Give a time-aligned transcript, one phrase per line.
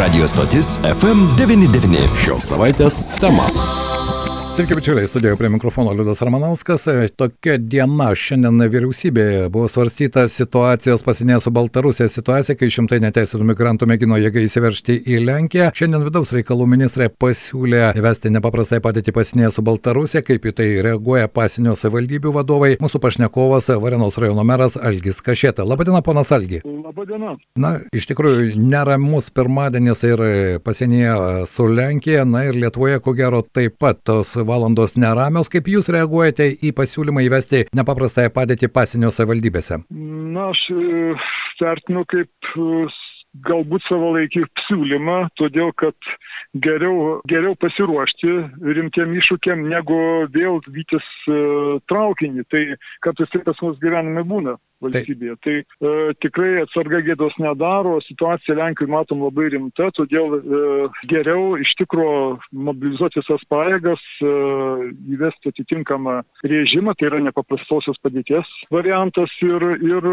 [0.00, 2.00] Radio stotis FM99.
[2.24, 3.44] Šios savaitės tema.
[4.56, 6.86] Sveiki, bičiuliai, studijoje prie mikrofono Liudas Ramanauskas.
[7.20, 13.90] Tokia diena šiandien vyriausybėje buvo svarstyta situacijos pasinė su Baltarusija situacija, kai šimtai neteisėtų migrantų
[13.92, 15.68] mėgino jėgai įsiveršti į Lenkiją.
[15.76, 21.28] Šiandien vidaus reikalų ministrė pasiūlė įvesti nepaprastai padėti pasinė su Baltarusija, kaip į tai reaguoja
[21.28, 22.78] pasinio savivaldybių vadovai.
[22.80, 25.68] Mūsų pašnekovas Varenos rajono meras Algis Kašėta.
[25.68, 26.64] Labadiena, ponas Algi.
[26.90, 27.36] Labadiena.
[27.60, 30.22] Na, iš tikrųjų, neramus pirmadienis ir
[30.66, 35.52] pasienyje su Lenkija, na ir Lietuvoje, ko gero, taip pat tos valandos neramios.
[35.52, 39.84] Kaip jūs reaguojate į pasiūlymą įvesti nepaprastąją padėtį pasienio savivaldybėse?
[40.34, 41.14] Na, aš e,
[41.62, 42.88] vertinu kaip e,
[43.46, 46.10] galbūt savalaikį siūlymą, todėl kad
[46.58, 48.32] geriau, geriau pasiruošti
[48.66, 50.00] rimtiem iššūkiam, negu
[50.34, 52.42] vėl vytis uh, traukinį.
[52.50, 52.64] Tai
[53.06, 55.36] kartais tai pas mus gyvenime būna valstybėje.
[55.44, 60.62] Tai, tai e, tikrai atsarga gėdos nedaro, situacija Lenkijoje matom labai rimta, todėl e,
[61.10, 62.10] geriau iš tikro
[62.52, 64.34] mobilizuoti visas pajėgas, e,
[65.16, 70.10] įvesti atitinkamą režimą, tai yra nepaprastosios padėties variantas ir, ir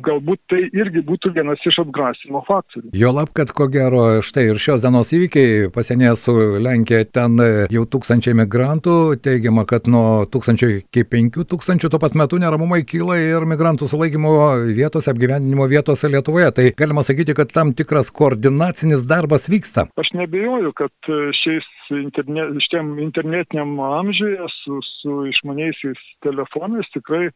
[0.00, 2.92] galbūt tai irgi būtų vienas iš atgrasimo faktorių.
[2.96, 7.38] Jo lab, kad ko gero štai ir šios dienos įvykiai pasienyje su Lenkija ten
[7.72, 13.18] jau tūkstančiai migrantų, teigiama, kad nuo tūkstančio iki penkių tūkstančių tuo pat metu neramumai kyla
[13.20, 14.32] ir migrantų sulaikymo
[14.76, 16.50] vietose, apgyvendinimo vietose Lietuvoje.
[16.56, 19.88] Tai galima sakyti, kad tam tikras koordinacinis darbas vyksta.
[20.00, 27.32] Aš nebejoju, kad e, šiais interne, šiam internetiniam amžiuje su, su išmaniaisiais telefonais tikrai e,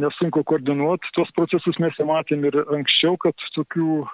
[0.00, 1.75] nesunku koordinuoti tuos procesus.
[1.82, 4.06] Mes jau matėm ir anksčiau, kad tokių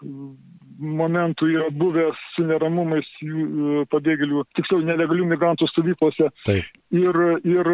[0.83, 6.31] momentų yra buvę su neramumais jų e, pabėgėlių, tiksliau nelegalių migrantų stovyklose.
[6.49, 6.81] Taip.
[6.97, 7.71] Ir, ir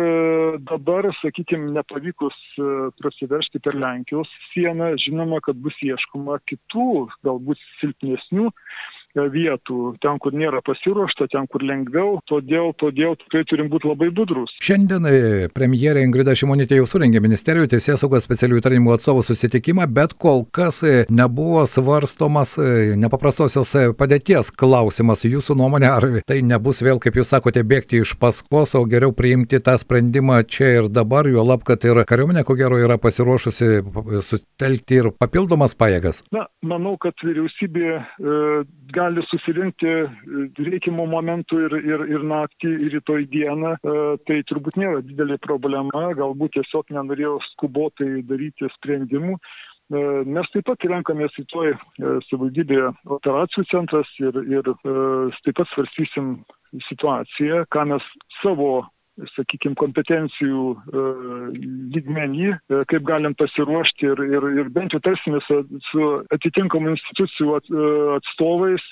[0.68, 2.68] dabar, sakykime, nepavykus e,
[3.00, 8.50] prasiveršti per Lenkijos sieną, žinoma, kad bus ieškoma kitų, galbūt silpnesnių
[9.32, 14.54] vietų, ten, kur nėra pasiruošta, ten, kur lengviau, todėl, todėl tikrai turim būti labai budrus.
[14.64, 15.18] Šiandien e,
[15.54, 20.82] premjerė Ingrida Šimonytė jau surengė ministerijų teisės saugos specialiųjų tarnymų atstovų susitikimą, bet kol kas
[20.86, 25.24] e, nebuvo svarstomas e, nepaprastosios padėties klausimas.
[25.28, 29.60] Jūsų nuomonė, ar tai nebus vėl, kaip jūs sakote, bėgti iš paskos, o geriau priimti
[29.64, 33.68] tą sprendimą čia ir dabar, jo lab, kad ir kariuomenė, ko gero, yra pasiruošusi
[34.24, 36.22] sutelkti ir papildomas pajėgas?
[36.34, 38.02] Na, manau, kad vyriausybė e,
[38.92, 40.08] gali susirinkti e,
[40.66, 43.96] reikiamų momentų ir, ir, ir naktį, ir rytoj dieną, e,
[44.28, 49.38] tai turbūt nėra didelė problema, galbūt tiesiog nenorėjau skubotai daryti sprendimų.
[49.38, 51.74] E, mes taip pat renkamės į toj
[52.28, 54.72] savivaldybėje operacijų centras ir, ir
[55.44, 56.38] taip pat svarstysim
[56.90, 58.84] situaciją, ką mes savo
[59.34, 61.04] sakykime, kompetencijų e,
[61.94, 67.56] lygmenį, e, kaip galim pasiruošti ir, ir, ir bent jau tarsime su, su atitinkamų institucijų
[67.58, 68.86] at, e, atstovais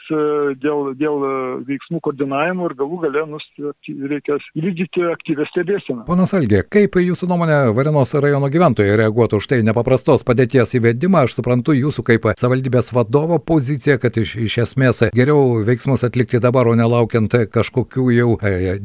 [0.62, 1.24] dėl, dėl
[1.66, 3.46] veiksmų koordinavimo ir galų gale nus,
[3.86, 6.04] reikia vykdyti aktyvę stebėsiną.
[6.08, 11.24] Ponas Algė, kaip jūsų nuomonė Varenos rajono gyventojai reaguotų už tai nepaprastos padėties įvedimą?
[11.26, 16.70] Aš suprantu jūsų kaip savivaldybės vadovo poziciją, kad iš, iš esmės geriau veiksmus atlikti dabar,
[16.70, 18.30] o nelaukiant kažkokių jau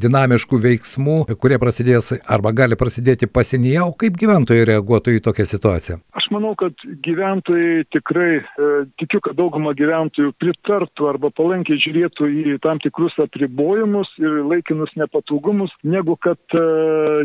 [0.02, 5.98] dinamiškų veiksmų, kurie prasidės arba gali prasidėti pasienyje, o kaip gyventojai reaguotų į tokią situaciją?
[6.18, 6.76] Aš manau, kad
[7.06, 8.70] gyventojai tikrai, e,
[9.02, 15.74] tikiu, kad dauguma gyventojų pritartų arba palankiai žiūrėtų į tam tikrus apribojimus ir laikinus nepatogumus,
[15.84, 16.66] negu kad e,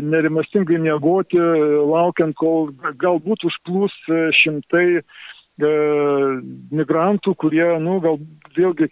[0.03, 5.05] nerimastingai negoti, laukiant, kol galbūt užplūs e, šimtai e,
[5.57, 8.19] migrantų, kurie, nu, gal
[8.57, 8.89] vėlgi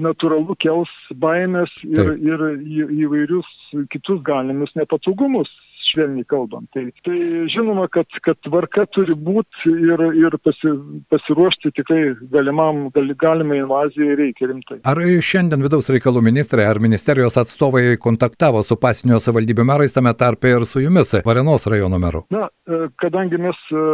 [0.00, 3.50] natūralu kels baimės ir, ir į, įvairius
[3.92, 5.50] kitus galimus nepatogumus
[5.92, 6.68] švelniai kalbant.
[6.72, 7.16] Tai, tai
[7.52, 10.72] žinoma, kad, kad tvarka turi būti ir, ir pasi,
[11.12, 12.02] pasiruošti tikrai
[12.32, 14.80] galimam, gal, galimai invazijai reikia rimtai.
[14.88, 20.54] Ar šiandien vidaus reikalų ministrai ar ministerijos atstovai kontaktavo su pasinio savivaldybių merais, tame tarpe
[20.54, 22.24] ir su jumis, Varenos rajono meru?
[22.32, 23.84] Na, e, kadangi mes e,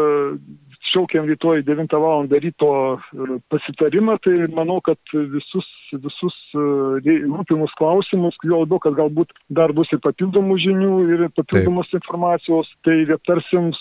[0.93, 2.29] šaukiam rytoj 9 val.
[2.31, 9.35] ryto e, pasitarimą, tai manau, kad visus, visus e, rūpimus klausimus, jo labiau, kad galbūt
[9.49, 12.01] dar bus ir papildomų žinių ir papildomos Taip.
[12.03, 13.73] informacijos, tai aptarsim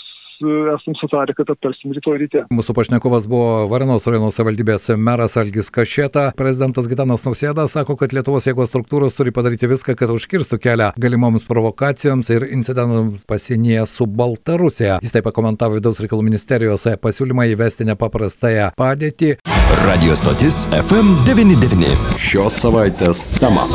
[0.41, 2.43] esam sutarę, kad aptarsim rytoj ryte.
[2.53, 6.29] Mūsų pašnekovas buvo Varenos rajono savivaldybės meras Algis Kašėta.
[6.37, 11.47] Prezidentas Gitanas Nausėda sako, kad Lietuvos jėgos struktūros turi padaryti viską, kad užkirstų kelią galimoms
[11.47, 14.99] provokacijoms ir incidentams pasienyje su Baltarusija.
[15.03, 19.37] Jis taip pat komentavo vidaus reikalų ministerijos pasiūlymą įvesti nepaprastąją padėtį.
[19.83, 21.97] Radio stotis FM99.
[22.21, 23.67] Šios savaitės tema.